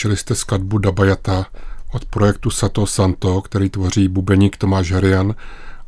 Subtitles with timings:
[0.00, 1.46] Slyšeli jste skladbu Dabayata
[1.92, 5.34] od projektu Sato Santo, který tvoří bubeník Tomáš Herian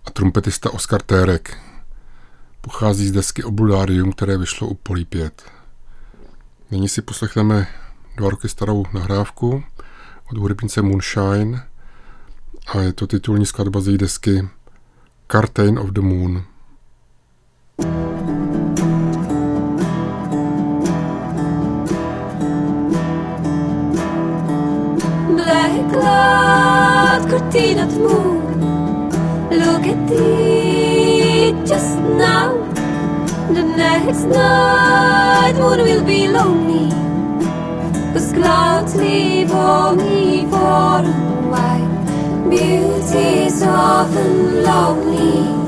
[0.04, 1.58] a trumpetista Oskar Térek.
[2.60, 5.42] Pochází z desky Obludárium, které vyšlo u Polí 5.
[6.70, 7.66] Nyní si poslechneme
[8.16, 9.64] dva roky starou nahrávku
[10.32, 11.66] od hudebnice Moonshine
[12.66, 14.48] a je to titulní skladba z její desky
[15.30, 16.44] Curtain of the Moon.
[27.54, 29.50] Of the moon.
[29.50, 32.54] Look at it just now.
[33.52, 36.88] The next night moon will be lonely.
[38.14, 41.14] Cause clouds leave only for a
[41.52, 42.48] while.
[42.48, 45.61] Beauty is often lonely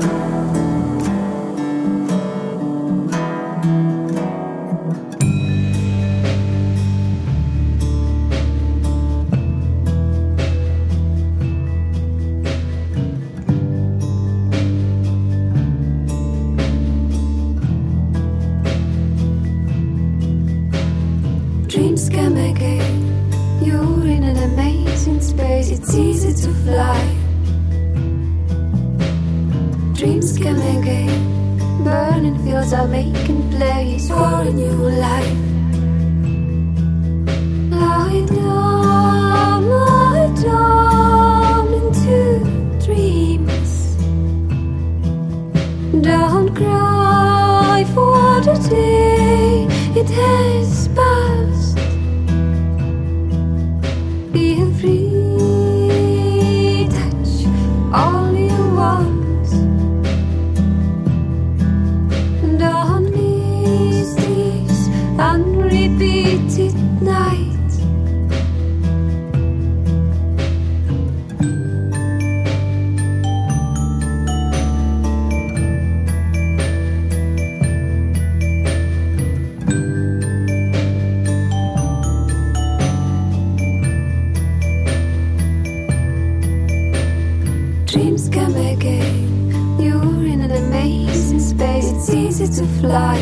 [88.05, 89.79] Dreams come again.
[89.79, 91.91] You're in an amazing space.
[91.91, 93.17] It's easy to fly.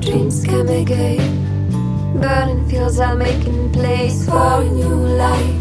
[0.00, 2.20] Dreams come again.
[2.20, 5.55] Burning fields are making place for a new life.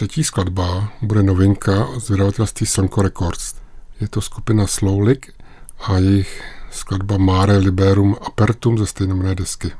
[0.00, 3.54] Třetí skladba bude novinka z vydavatelství Sonko Records.
[4.00, 5.32] Je to skupina Slowlik
[5.80, 9.72] a jejich skladba Mare Liberum Apertum ze stejnojmenné desky.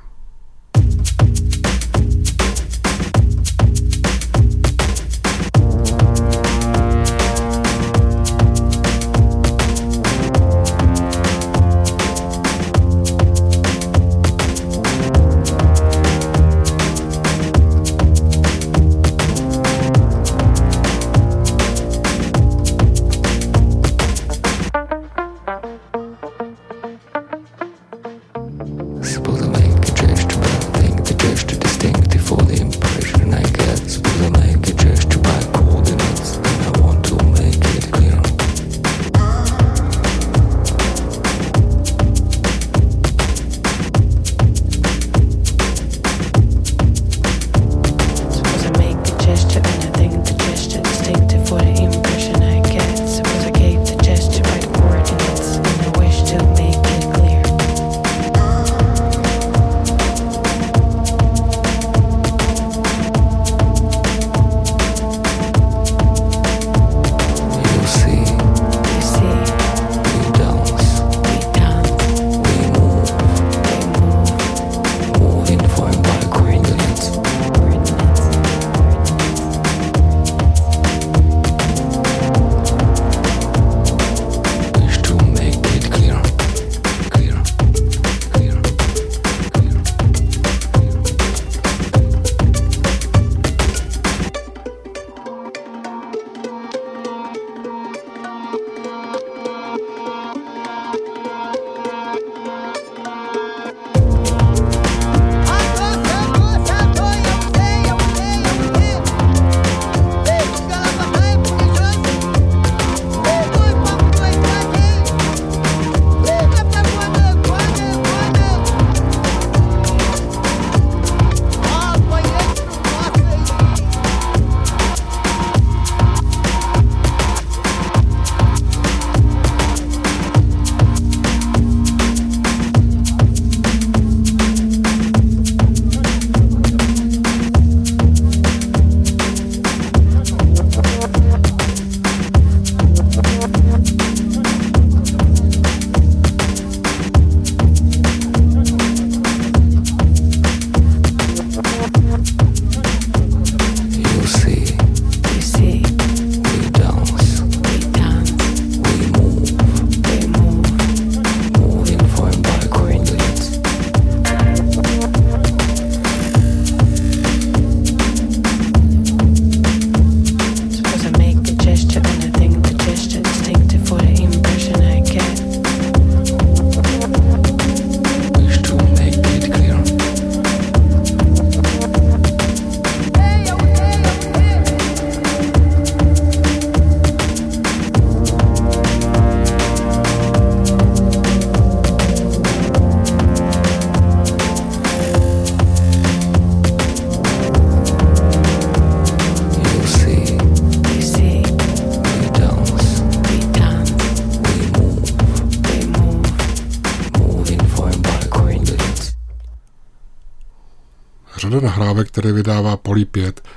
[211.50, 213.48] Řada nahrávek, které vydává Poli 5,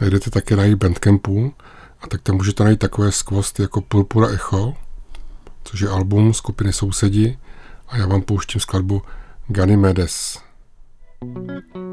[0.00, 1.54] najdete také na jejich Bandcampu
[2.00, 4.74] a tak tam můžete najít takové skvosty jako Purpura Echo,
[5.64, 7.38] což je album skupiny Sousedi
[7.88, 9.02] a já vám pouštím skladbu
[9.48, 10.38] Ganymedes.
[11.20, 11.85] thank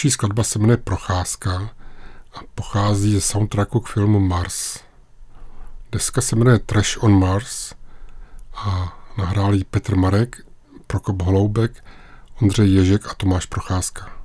[0.00, 1.70] Další skladba se jmenuje Procházka
[2.34, 4.78] a pochází ze soundtracku k filmu Mars.
[5.92, 7.74] Deska se jmenuje Trash on Mars
[8.54, 10.46] a nahráli Petr Marek,
[10.86, 11.84] Prokop Holoubek,
[12.42, 14.19] Ondřej Ježek a Tomáš Procházka.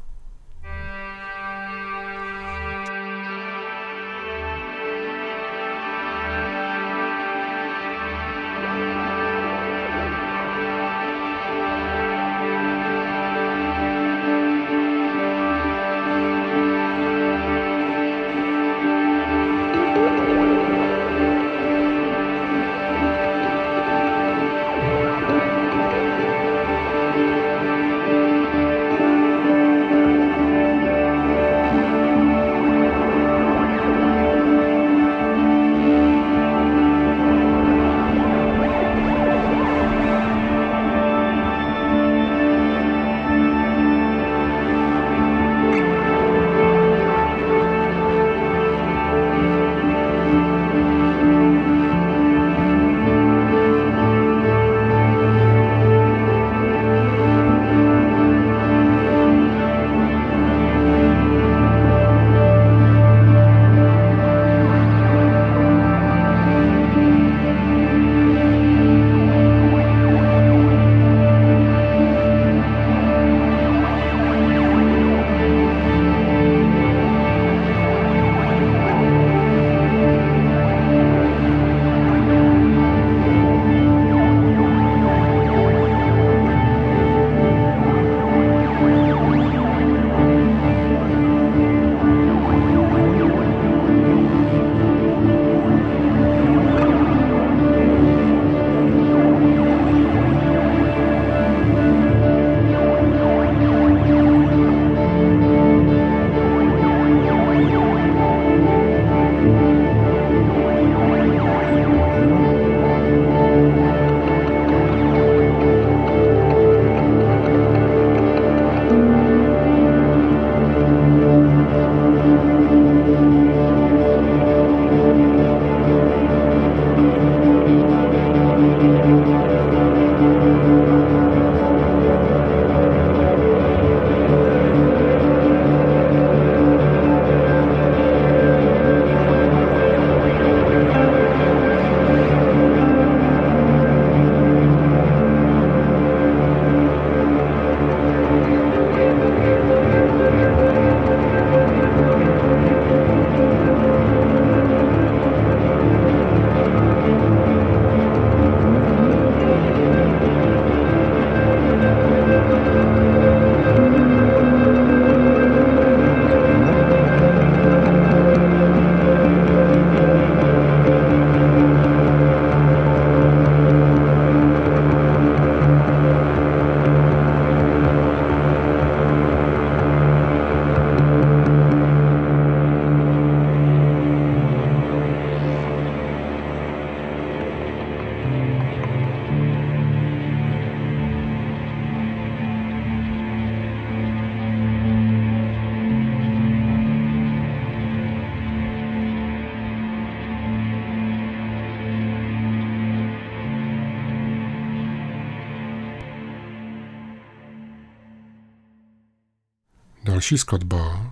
[210.16, 211.12] Další skladba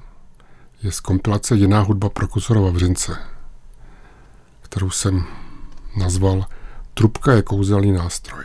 [0.83, 3.17] je z kompilace Jiná hudba pro Kuzorova Vřince,
[4.61, 5.23] kterou jsem
[5.97, 6.45] nazval
[6.93, 8.43] Trubka je kouzelný nástroj.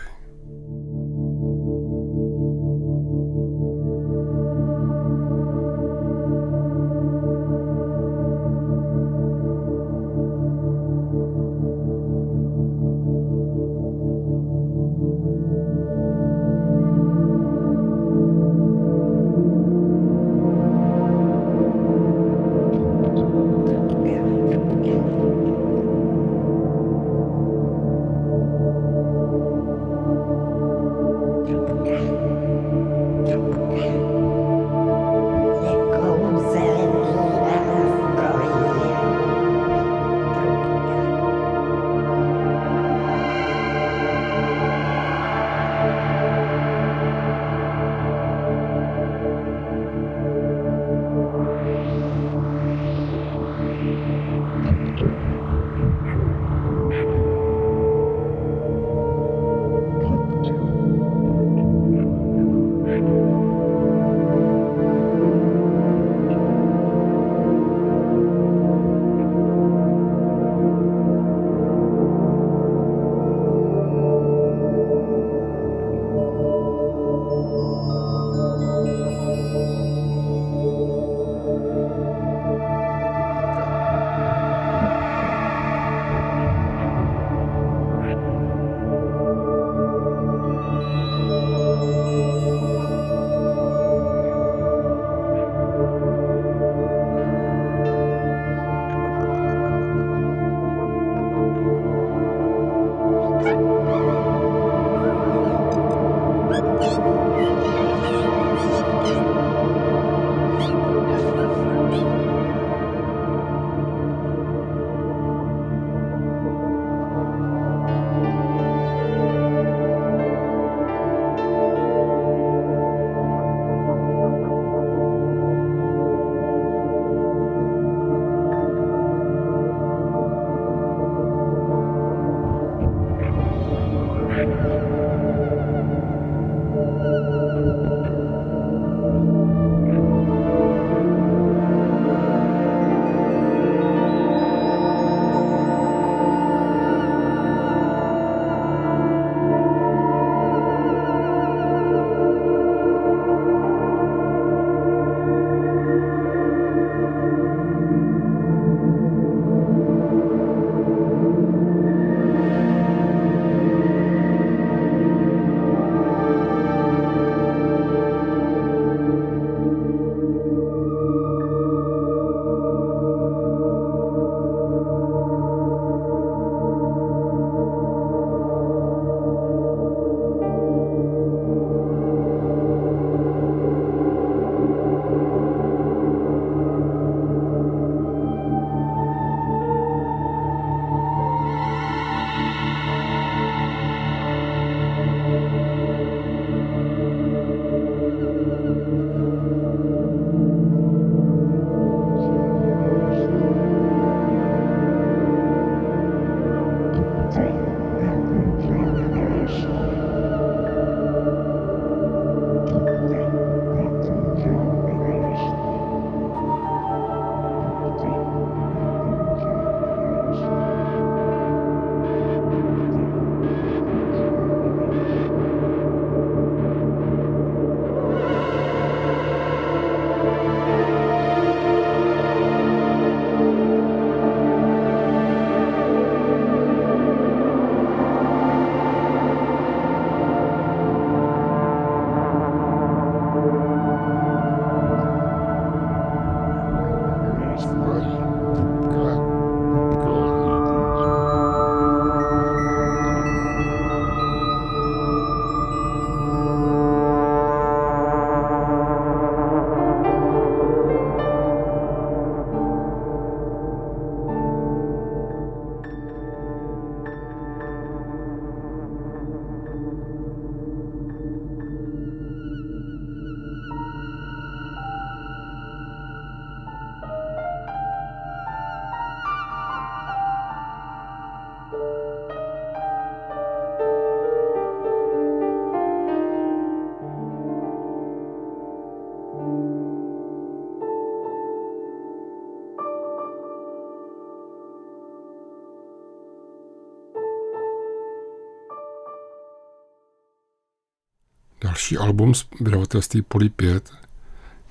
[301.89, 303.91] Další album z vydavatelství Poli 5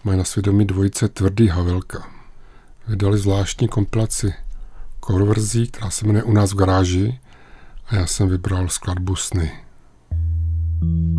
[0.03, 2.07] má na svědomí dvojice Tvrdý Havelka.
[2.87, 4.33] Vydali zvláštní kompilaci
[5.05, 7.19] cover verzí, která se jmenuje U nás v garáži
[7.87, 9.51] a já jsem vybral skladbu Sny.
[10.79, 11.16] pospěšte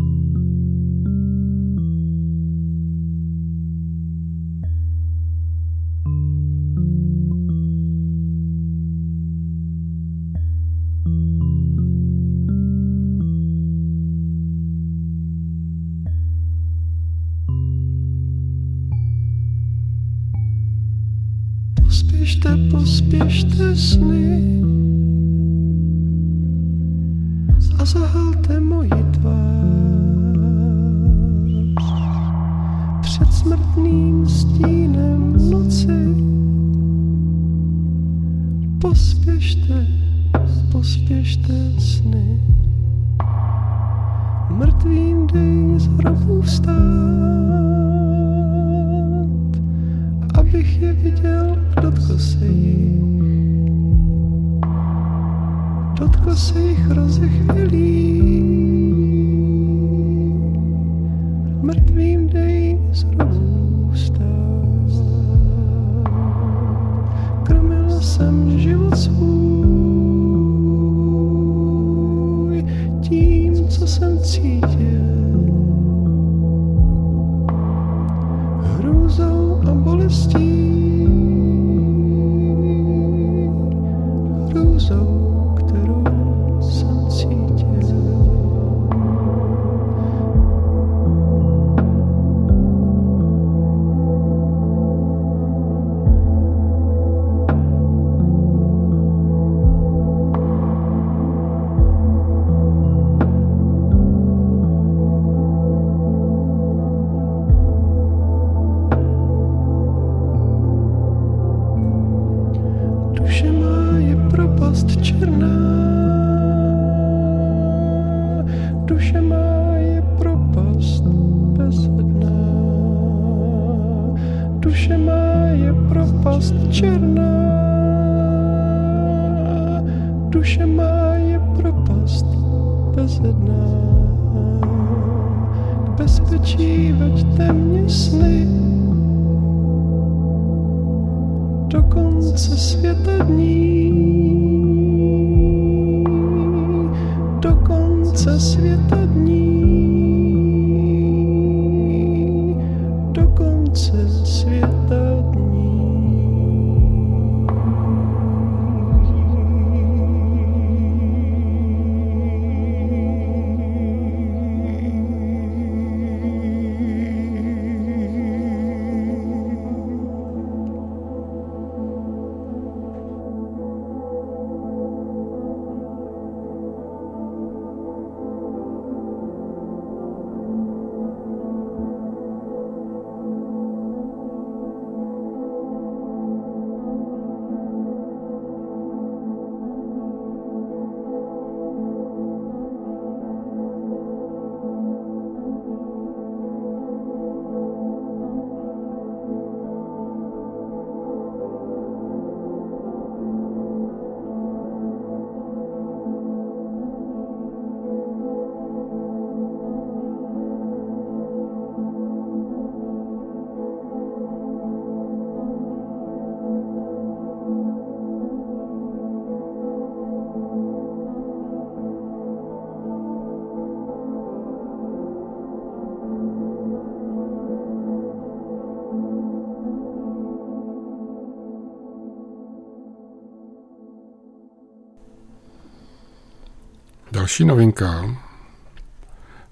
[237.29, 238.17] Další novinka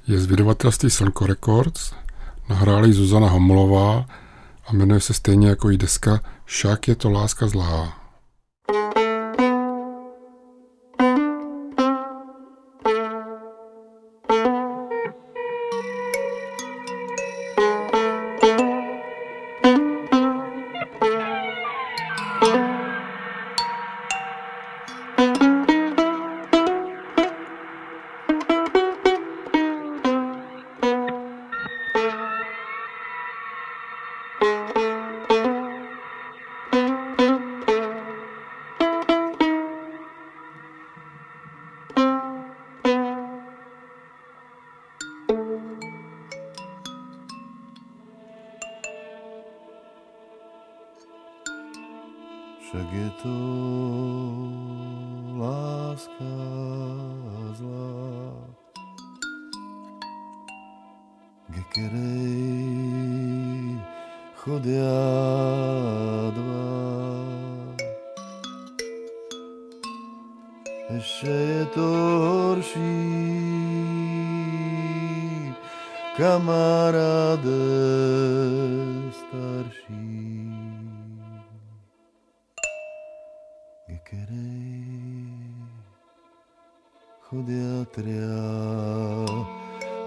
[0.07, 1.93] je z vydavatelství Sonko Records.
[2.49, 4.07] Nahrála Zuzana Homolová
[4.67, 8.06] a jmenuje se stejně jako jí deska Však je to láska zlá.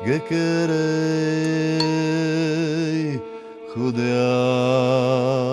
[0.05, 0.87] gekere
[3.71, 5.48] khudea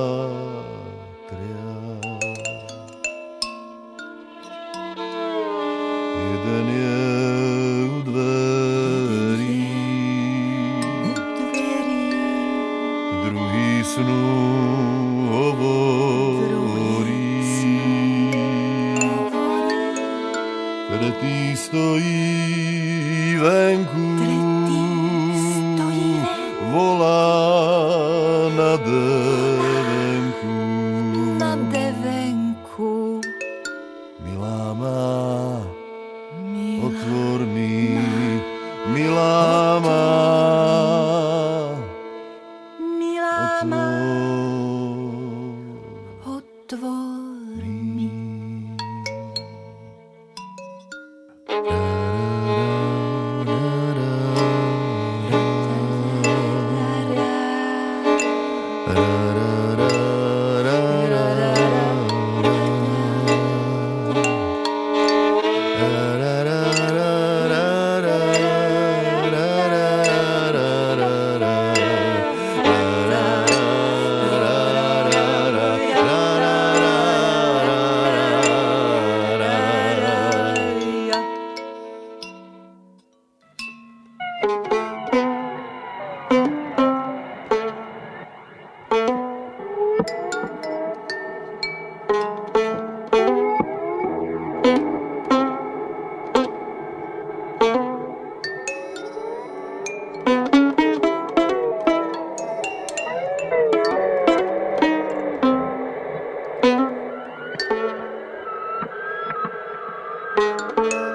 [110.47, 111.06] Música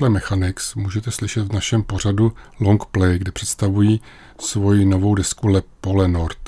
[0.00, 4.00] Cora Etle Mechanics můžete slyšet v našem pořadu Long Play, kde představují
[4.38, 6.38] svoji novou desku Le Pole Nord.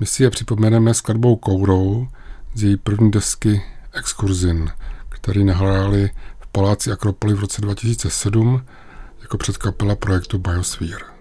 [0.00, 2.08] My si je připomeneme skladbou Kourou
[2.54, 4.70] z její první desky Excurzin,
[5.08, 8.64] který nahráli v Paláci Akropoly v roce 2007
[9.22, 11.15] jako předkapela projektu Biosphere.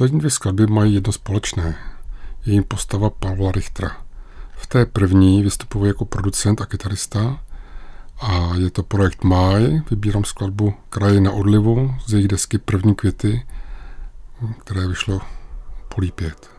[0.00, 1.76] Poslední dvě skladby mají jedno společné.
[2.46, 3.96] Je jim postava Pavla Richtera.
[4.52, 7.40] V té první vystupuje jako producent a kytarista
[8.20, 9.82] a je to projekt Máj.
[9.90, 13.46] Vybírám skladbu Kraje na odlivu z jejich desky První květy,
[14.58, 15.20] které vyšlo
[15.94, 16.50] Polí 5.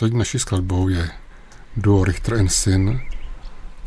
[0.00, 1.10] Poslední naší skladbou je
[1.76, 3.00] duo Richter and Sin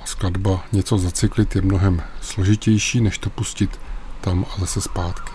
[0.02, 3.80] a skladba Něco zacyklit je mnohem složitější, než to pustit
[4.22, 5.33] tam a zase zpátky.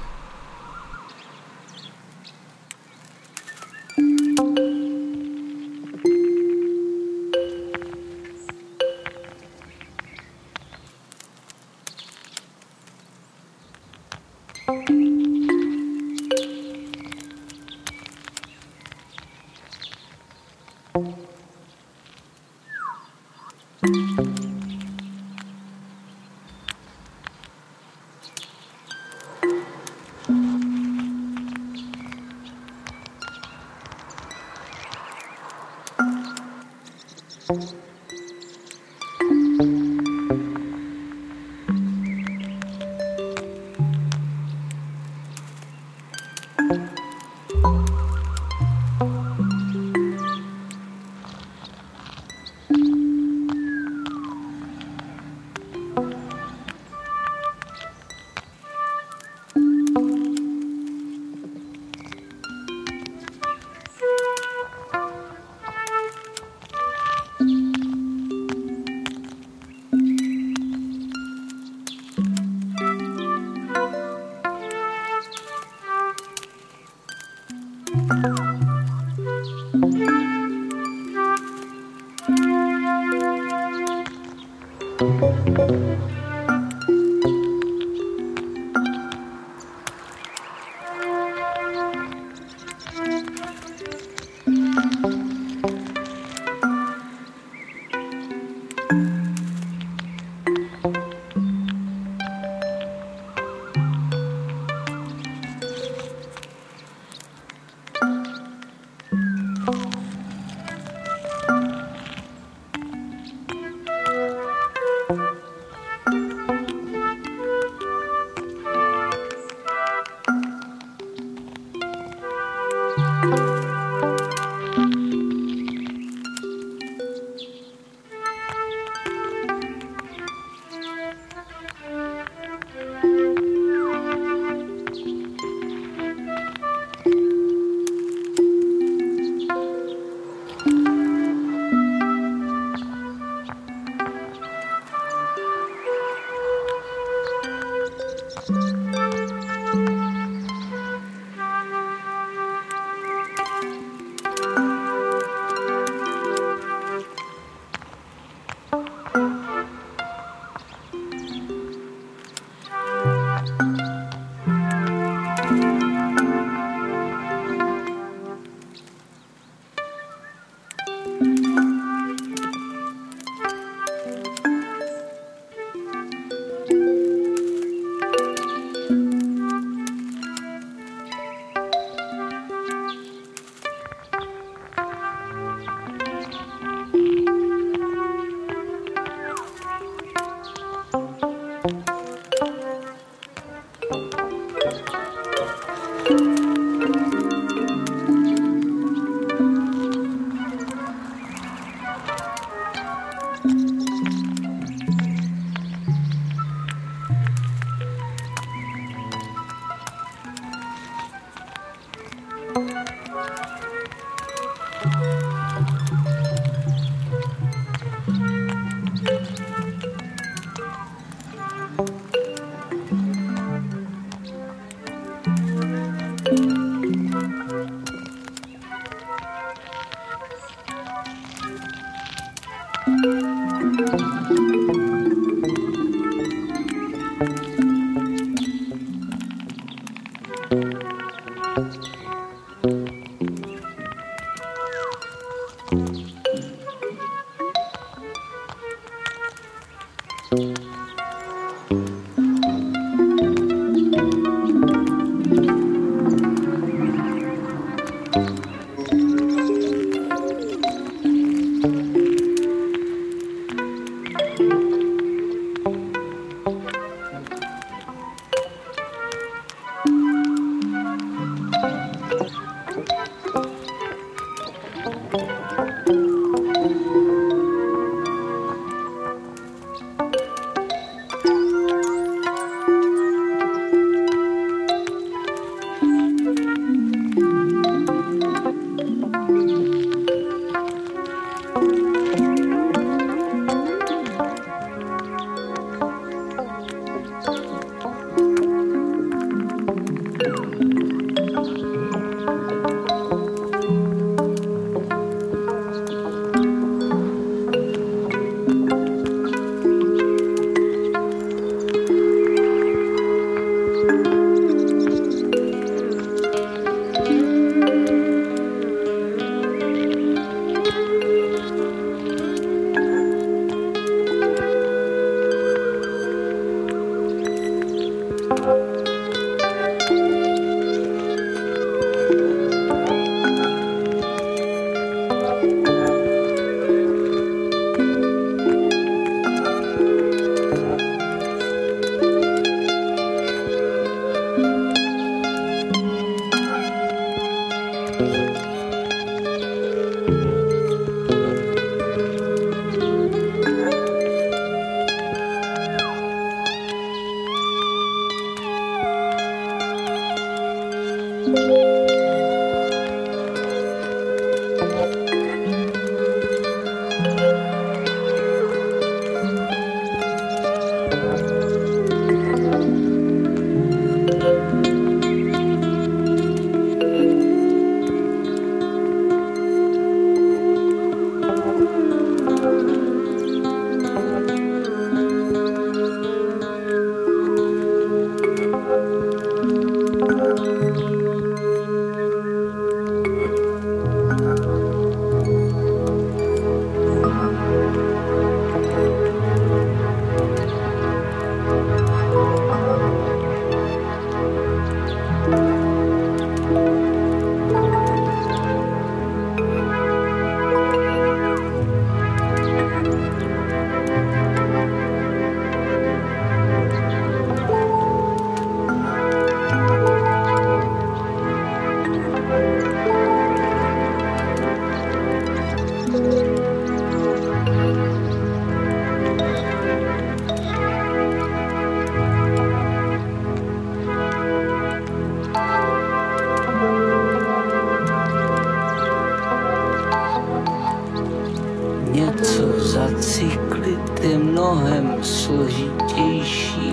[444.38, 446.72] mnohem složitější,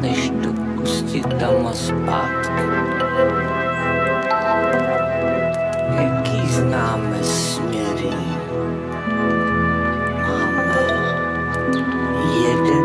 [0.00, 2.62] než dopustit tam a zpátky.
[5.96, 8.10] Jaký známe směry?
[10.18, 10.86] Máme
[12.42, 12.83] jeden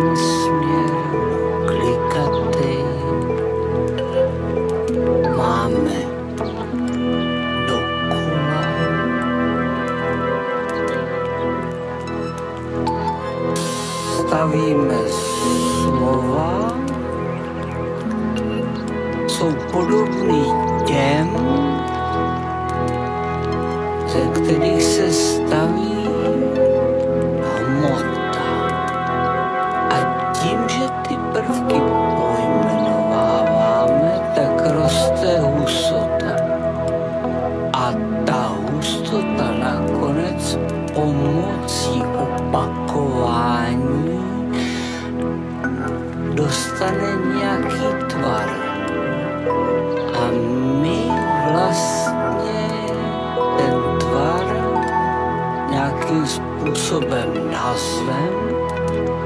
[57.78, 58.34] svém,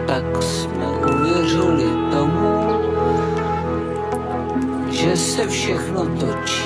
[0.08, 0.86] tak jsme
[1.16, 2.64] uvěřili tomu,
[4.91, 6.62] že se všechno točí.